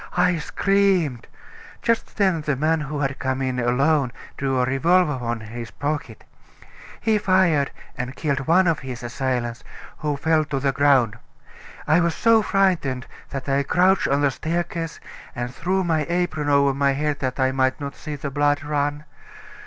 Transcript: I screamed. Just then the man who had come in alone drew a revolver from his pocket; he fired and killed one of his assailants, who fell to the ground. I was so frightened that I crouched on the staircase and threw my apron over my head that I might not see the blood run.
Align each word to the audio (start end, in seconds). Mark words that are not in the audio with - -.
I 0.17 0.39
screamed. 0.39 1.27
Just 1.83 2.17
then 2.17 2.41
the 2.41 2.55
man 2.55 2.79
who 2.81 3.01
had 3.01 3.19
come 3.19 3.39
in 3.43 3.59
alone 3.59 4.11
drew 4.35 4.59
a 4.59 4.65
revolver 4.65 5.19
from 5.19 5.41
his 5.41 5.69
pocket; 5.69 6.23
he 6.99 7.19
fired 7.19 7.69
and 7.95 8.15
killed 8.15 8.47
one 8.47 8.65
of 8.65 8.79
his 8.79 9.03
assailants, 9.03 9.63
who 9.99 10.17
fell 10.17 10.43
to 10.45 10.59
the 10.59 10.71
ground. 10.71 11.19
I 11.87 11.99
was 11.99 12.15
so 12.15 12.41
frightened 12.41 13.05
that 13.29 13.47
I 13.47 13.61
crouched 13.61 14.07
on 14.07 14.21
the 14.21 14.31
staircase 14.31 14.99
and 15.35 15.53
threw 15.53 15.83
my 15.83 16.07
apron 16.09 16.49
over 16.49 16.73
my 16.73 16.93
head 16.93 17.19
that 17.19 17.39
I 17.39 17.51
might 17.51 17.79
not 17.79 17.93
see 17.95 18.15
the 18.15 18.31
blood 18.31 18.63
run. 18.63 19.03